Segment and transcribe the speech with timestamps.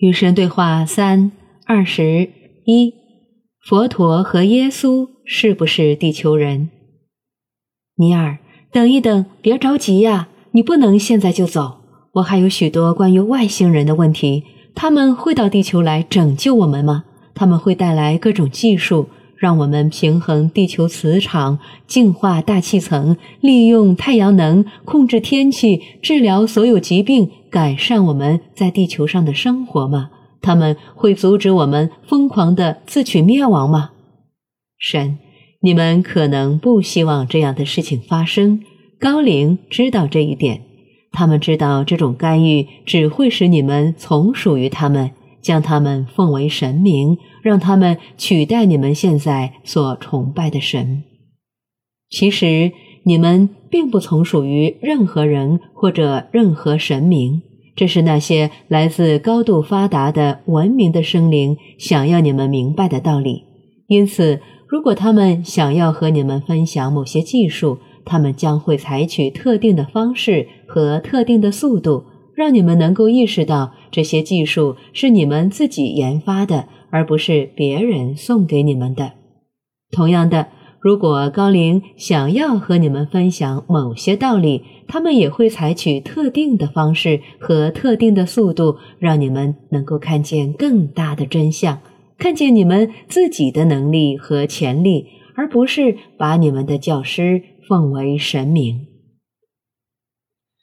[0.00, 1.30] 与神对话三
[1.66, 2.30] 二十
[2.64, 2.94] 一，
[3.62, 6.70] 佛陀和耶稣是不是地球人？
[7.96, 8.38] 尼尔，
[8.72, 11.80] 等一等，别着急呀，你不能现在就走。
[12.14, 14.44] 我还有许多关于外星人的问题。
[14.74, 17.04] 他们会到地球来拯救我们吗？
[17.34, 27.30] 他们会带来各种技术，让我们平衡地球磁场、净化大气层、利用太阳能控制天气、治疗所有疾病。
[27.50, 30.10] 改善我们在地球上的生活吗？
[30.42, 33.90] 他们会阻止我们疯狂的自取灭亡吗？
[34.78, 35.18] 神，
[35.62, 38.60] 你们可能不希望这样的事情发生。
[39.00, 40.60] 高龄知道这一点，
[41.12, 45.10] 他们知道这种干预只会使你们从属于他们，
[45.42, 51.02] 将他们奉为神明，让他们取代你们现在所崇拜的神。
[52.08, 52.72] 其实。
[53.02, 57.40] 你们并不从属于任何人或者任何神明，
[57.74, 63.44] 这是那些来自高度发达的文明的生灵想要你们明白的道理。
[63.88, 64.38] 因此，
[64.68, 72.04] 如果他们想要和你们分享某些技术，他们将会采取特定的方式和特定的速度，
[72.36, 79.12] 让你们能够意识到这些技术是你们自己研发的，而不是别人送给你们的。
[79.90, 80.48] 同样的。
[80.82, 91.82] 如果高龄想要和你们分享某些道理，他们也会采取特定的方式和特定的速度，让你们能够看见更大的真相，
[92.16, 98.86] 看见你们自己的能力和潜力，而不是把你们的教师奉为神明。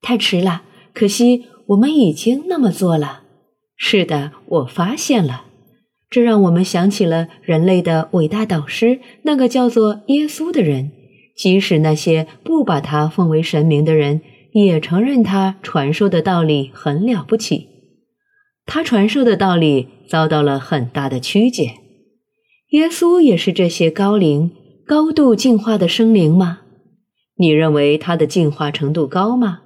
[0.00, 0.62] 太迟了，
[0.94, 3.24] 可惜我们已经那么做了。
[3.76, 5.47] 是的，我发现了。
[6.10, 10.92] 这让我们想起了人类的伟大导师，那个叫做耶稣的人。
[11.36, 17.68] 即使那些不把他奉为神明的人，也承认他传授的道理很了不起。
[18.66, 21.74] 他传授的道理遭到了很大的曲解。
[22.70, 24.50] 耶稣也是这些高龄、
[24.84, 26.60] 高度进化的生灵吗？
[27.36, 29.60] 你认为他的进化程度高吗？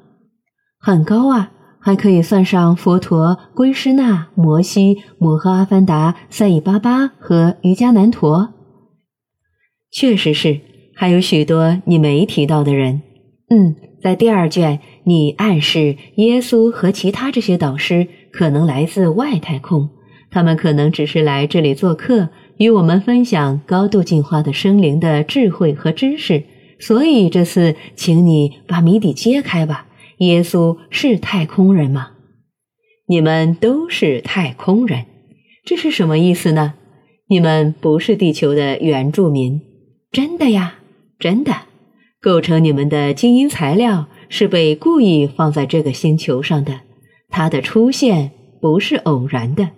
[0.78, 1.52] 很高啊。
[1.84, 8.50] 还可以算上佛陀、归师那、摩西、摩诃阿凡达、赛义巴巴和瑜伽难陀。
[9.90, 10.60] 确实是，
[10.94, 13.02] 还有许多你没提到的人。
[13.50, 19.90] 嗯，在第二卷，你暗示耶稣和其他这些导师可能来自外太空，
[20.30, 26.44] 他们可能只是来这里做客，与我们分享高度进化的生灵的智慧和知识。
[26.78, 29.88] 所以这次，请你把谜底揭开吧。
[30.22, 32.10] 耶稣是太空人吗？
[33.08, 35.06] 你们都是太空人，
[35.64, 36.74] 这是什么意思呢？
[37.28, 39.60] 你们不是地球的原住民，
[40.12, 40.74] 真的呀，
[41.18, 41.52] 真的。
[42.20, 46.82] 构成你们的基因材料是被故意放在这个星球上的，
[47.28, 48.30] 它的出现
[48.60, 49.70] 不是偶然的。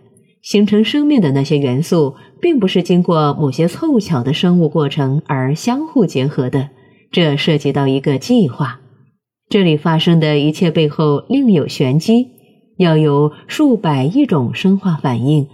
[0.42, 6.68] 形成生命的那些元素，并不是经过某些凑巧的生物过程而相互结合的，
[7.10, 8.82] 这涉及到一个计划。
[9.48, 12.28] 这里发生的一切背后另有玄机，
[12.78, 15.48] 要有数百亿种生化反应，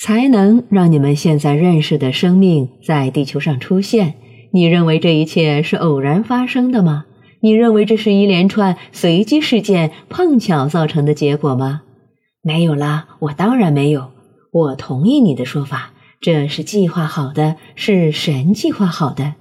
[0.00, 4.14] 才能让你们现在认识的生命在地球上出现。
[4.52, 7.06] 你认为这一切是偶然发生的吗？
[7.42, 11.82] 你认为这是一连串随机事件碰巧造成的结果吗？
[12.42, 14.10] 没有啦，我当然没有。
[14.52, 19.34] 我同意你的说法，这是计划好的，是神计划好的。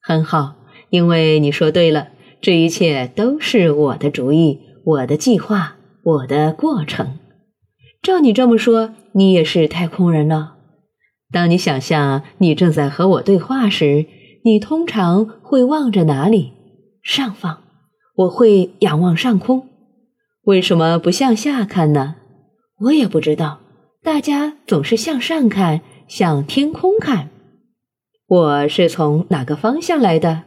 [0.00, 0.56] 很好。
[0.94, 2.10] 因为你说对了，
[2.40, 5.74] 这一切都是我的主意，我的计划，
[6.04, 7.18] 我的过程。
[8.00, 10.54] 照你这么说，你也是太空人了。
[11.32, 14.06] 当你想象你正在和我对话时，
[14.44, 16.52] 你通常会望着哪里？
[17.02, 17.64] 上方。
[18.14, 19.68] 我会仰望上空。
[20.44, 22.14] 为什么不向下看呢？
[22.82, 23.58] 我也不知道。
[24.00, 27.30] 大家总是向上看，向天空看。
[28.28, 30.44] 我是从哪个方向来的？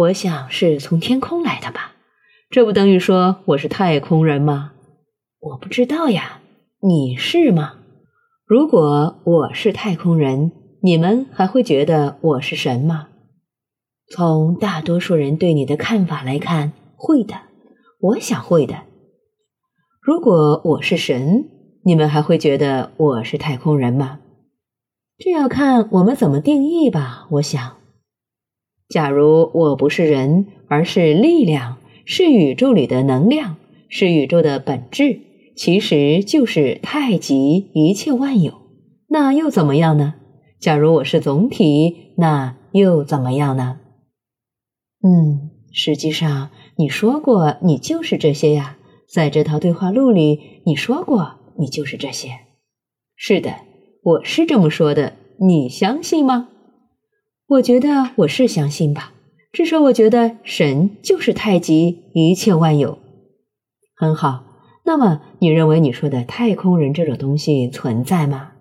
[0.00, 1.92] 我想是从天空来的吧，
[2.48, 4.72] 这不等于说我是太空人吗？
[5.40, 6.40] 我不知道呀，
[6.80, 7.74] 你是吗？
[8.46, 10.52] 如果我是太空人，
[10.82, 13.08] 你们还会觉得我是神吗？
[14.08, 17.34] 从大多数人对你的看法来看，会的。
[18.00, 18.84] 我想会的。
[20.00, 21.44] 如果我是神，
[21.84, 24.20] 你们还会觉得我是太空人吗？
[25.18, 27.26] 这要看我们怎么定义吧。
[27.32, 27.79] 我想。
[28.90, 33.56] 假如我不是人，而是力量，是宇宙里的能量，
[33.88, 35.20] 是宇宙的本质，
[35.56, 38.52] 其实就是太极一切万有，
[39.08, 40.16] 那又怎么样呢？
[40.58, 43.78] 假如我是总体，那又怎么样呢？
[45.02, 48.76] 嗯，实际上你说过，你就是这些呀。
[49.08, 52.30] 在这套对话录里，你说过你就是这些。
[53.14, 53.54] 是的，
[54.02, 55.14] 我是这么说的。
[55.40, 56.48] 你相信吗？
[57.50, 59.12] 我觉得我是相信吧。
[59.50, 62.96] 至少我觉得神就是太极，一切万有。
[63.96, 64.44] 很好。
[64.84, 68.52] 那么你认为你说的太空人这种东西存在吗？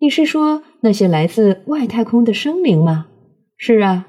[0.00, 3.06] 你是说那些来自外太空的生灵吗？
[3.56, 4.06] 是啊，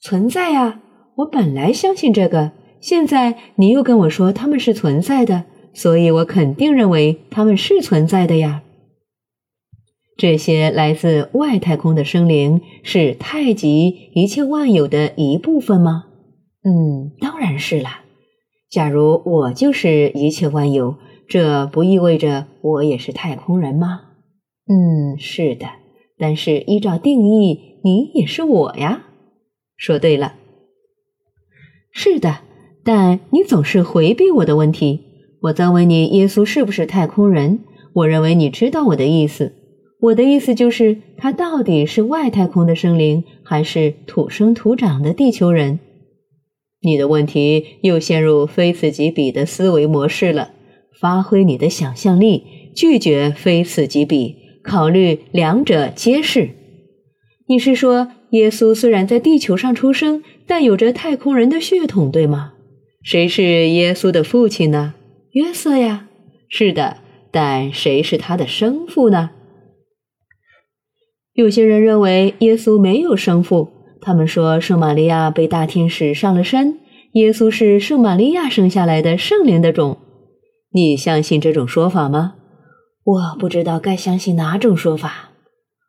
[0.00, 0.80] 存在啊！
[1.16, 5.44] 我本来相信这个，现在你又跟我说他们是存在的，
[5.74, 8.62] 所以我肯定认为他们是存在的呀。
[10.16, 16.04] 这些来自外太空的生灵是太极一切万有的一部分吗？
[16.64, 17.88] 嗯，当然是了。
[18.70, 20.96] 假如我就是一切万有，
[21.28, 24.00] 这不意味着我也是太空人吗？
[24.68, 25.66] 嗯，是的。
[26.18, 29.04] 但是依照定义，你也是我呀。
[29.76, 30.36] 说对了。
[31.92, 32.38] 是的，
[32.82, 35.02] 但你总是回避我的问题。
[35.42, 37.60] 我在问你，耶稣是不是太空人？
[37.92, 39.52] 我认为你知道我的意思。
[40.00, 45.78] 我的意思就是，他到底是外太空的生灵，还是土生土长的地球人？
[46.82, 50.50] 你的问题又陷入非此即彼的思维模式了。
[51.00, 52.44] 发挥你的想象力，
[52.74, 56.50] 拒绝非此即彼，考虑两者皆是。
[57.48, 62.52] 你是说，耶稣虽然在地球上出生，但有着太空人的血统，对吗？
[63.02, 64.94] 谁是耶稣的父亲呢？
[65.32, 66.08] 约瑟呀。
[66.48, 66.98] 是的，
[67.30, 69.30] 但谁是他的生父呢？
[71.36, 73.68] 有些人认为耶稣没有生父。
[74.00, 76.78] 他们说，圣玛利亚被大天使上了身，
[77.12, 79.98] 耶稣是圣玛利亚生下来的圣灵的种。
[80.72, 82.36] 你相信这种说法吗？
[83.04, 85.30] 我不知道该相信哪种说法。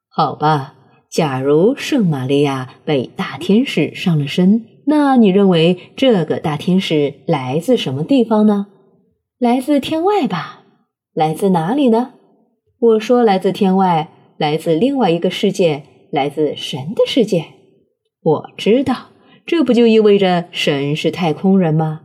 [0.10, 0.74] 好吧，
[1.10, 8.68] 假如圣玛利亚被大天使上了身，那你认为这个大天使来自什么地方呢？
[9.40, 10.64] 来自天外吧？
[11.14, 12.12] 来自哪里呢？
[12.80, 17.46] 我说来自天外，来自另外一个世界，来自神的世界。
[18.22, 19.10] 我知道，
[19.46, 22.02] 这不就意味着神是太空人吗？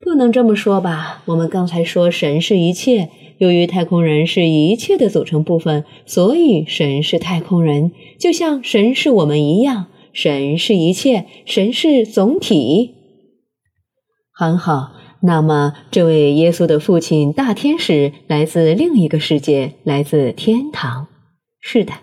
[0.00, 1.22] 不能这么说吧。
[1.26, 9.86] 我们刚才说神是一切，由于太空人是一切的组成部分，所以神是太空人，就像神是我们一样。
[10.12, 12.94] 神是一切，神是总体。
[14.30, 14.92] 很好，
[15.22, 21.08] 那么这位耶稣的父亲大天使来自另一个世界，来自天堂。
[21.66, 21.94] 是的。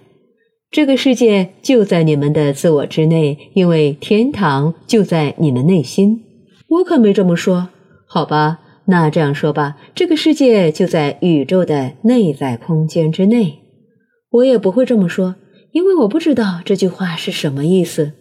[0.71, 6.23] 这个世界就在你们的自我之内，因为天堂就在你们内心。
[6.67, 7.69] 我可没这么说，
[8.07, 8.59] 好吧？
[8.85, 13.59] 那这样说吧，这个世界就在宇宙的内在空间之内。
[14.31, 15.35] 我也不会这么说，
[15.73, 18.13] 因为我不知道这句话是什么意思。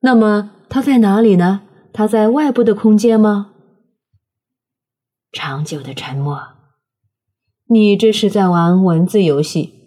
[0.00, 1.62] 那么它在哪里呢？
[1.92, 3.52] 它在外部的空间吗？
[5.30, 6.40] 长久的沉默。
[7.68, 9.79] 你这是在玩文字游戏。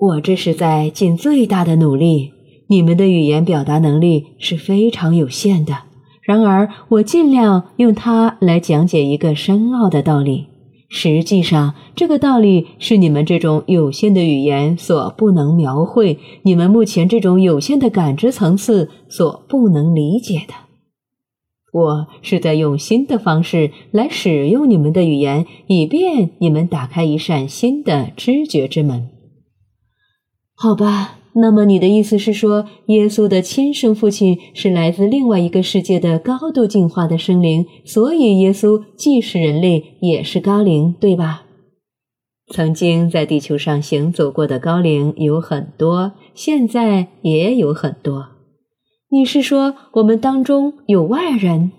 [0.00, 2.32] 我这是在尽最大的努力。
[2.68, 5.76] 你们的语言表达能力是非常有限的，
[6.22, 10.46] 然而我尽量用它来讲解一个深奥的道理。
[10.88, 20.54] 实际上，这个道理是你们这种有限的语言所不能描绘，你们目前这种有限的感知层次所不能理解的。
[21.72, 29.08] 我是在用新的方式来使用你们的语言，以便你们打开一扇新的知觉之门。
[30.62, 41.44] 好吧，那么你的意思是说，耶稣的亲生父亲是来自另外一个世界的高度进化的生灵，所以耶稣既是人类，也是高灵，对吧？
[42.52, 48.26] 曾经在地球上行走过的高灵有很多，现在也有很多。
[49.08, 51.72] 你是说我们当中有外人？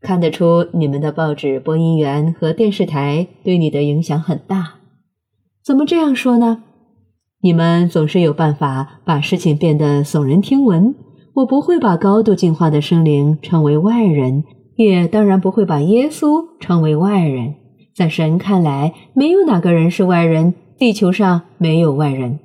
[0.00, 4.74] 看得出你们的报纸播音员和电视台对你的影响很大。
[5.64, 6.62] 怎么这样说呢？
[7.40, 10.94] 你们总是有办法把事情变得耸人听闻。
[11.34, 14.42] 我不会把高度进化的生灵称为外人，
[14.74, 17.54] 也当然不会把耶稣称为外人。
[17.94, 22.40] 在神看来，没有哪个人是外人，地球上没有外人。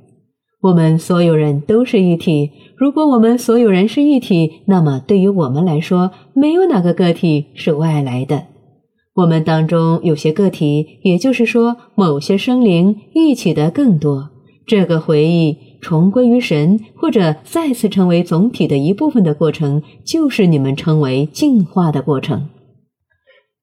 [0.62, 2.52] 我们所有人都是一体。
[2.78, 8.44] 如果我们所有人是一体，那么对于我们来说，没有哪个个体是外来的。
[9.16, 14.30] 我们当中有些个体，也就是说，某些生灵一起的更多。
[14.66, 22.50] 这个回忆重归于神，或者再次成为总体的一部分的过程，就是你们称为进化的过程。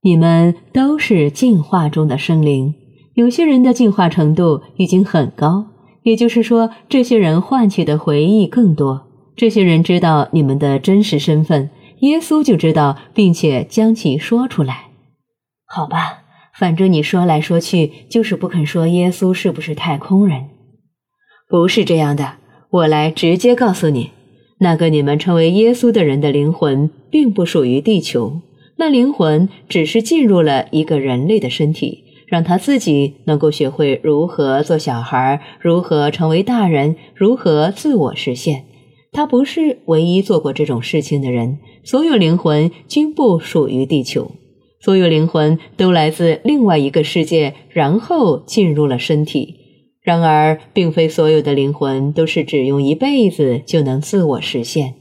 [0.02, 2.74] 你们都是进化中的生灵，
[3.14, 5.66] 有些人的进化程度已经很高，
[6.02, 9.08] 也就是说，这些人唤起的回忆更多。
[9.36, 14.90] 这些人知道你们的真实身份，耶稣就知道，并且将其说出来。
[15.66, 16.24] 好吧，
[16.58, 20.49] 反正你说来说去就是不肯说耶稣是不是太空人。
[21.50, 22.34] 不是这样的，
[22.70, 24.10] 我来直接告诉你，
[24.58, 28.40] 那个你们称为耶稣的人的灵魂并不属于地球，
[28.76, 38.66] 那灵魂只是进入了一个人类的身体，让他自己能够学会如何做小孩，如何成为大人，如何自我实现。
[39.10, 44.30] 他不是唯一做过这种事情的人，所有灵魂均不属于地球。
[44.80, 49.56] 所有灵魂都来自另外一个世界，然后进入了身体。
[50.10, 54.94] 然而，并非所有的灵魂都是只用一辈子就能自我实现。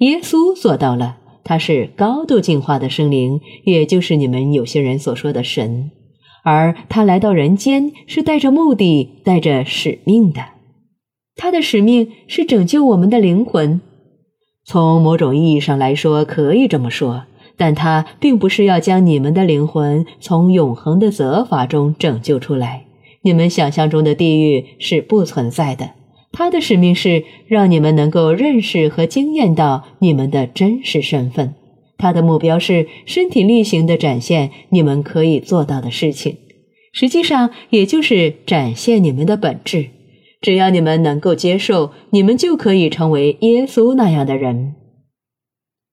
[0.00, 5.90] 耶稣做到了，他是高度进化的生灵，也就是你们有些人所说的神。
[6.44, 10.42] 而他来到人间是带着目的、带着使命的。
[11.36, 13.80] 他的使命是拯救我们的灵魂。
[14.66, 17.24] 从某种意义上来说，可以这么说。
[17.56, 22.84] 但他并不是要将你们的灵魂从永恒的责罚中拯救出来。
[23.22, 25.90] 你们想象中的地狱是不存在的。
[26.32, 31.54] 他的使命是让你们能够认识和经验到你们的真实身份。
[31.98, 36.38] 他的目标是身体力行地展现你们可以做到的事情，
[36.92, 39.90] 实际上也就是展现你们的本质。
[40.40, 44.76] 只要你们能够接受，你们就可以成为耶稣那样的人。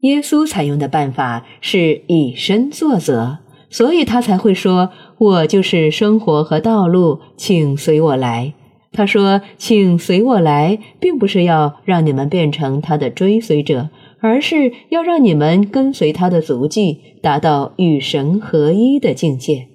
[0.01, 8.53] 耶稣采用的办法是以身作则，所以他才会说：“我就是生活和道路，请随我来。”
[8.93, 13.89] 他说：“请随我来，并不是要让你们变成他的追随者，
[14.21, 19.67] 而是要让你们跟随他的足迹，达到与神合一的境界。”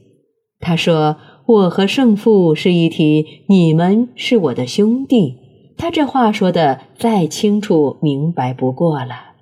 [0.59, 5.37] 他说：“我和圣父是一体，你们是我的兄弟。”
[5.79, 9.33] 他这话说的再清楚明白不过了。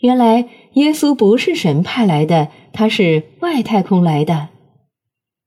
[0.00, 4.48] 原来耶稣不是神派来的，他是外太空来的。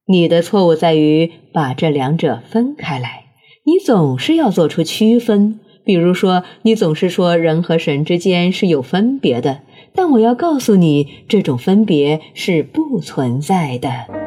[0.07, 3.25] 你的错误在于把这两者分开来，
[3.65, 5.59] 你总是要做出区分。
[5.83, 9.61] 比如说，你总是说人和神之间是有分别的，
[9.93, 14.24] 但我要告诉你，这种分别是不存在的。